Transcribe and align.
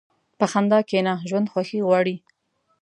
په 0.39 0.45
خندا 0.51 0.79
کښېنه، 0.87 1.13
ژوند 1.29 1.47
خوښي 1.51 1.79
غواړي. 1.87 2.15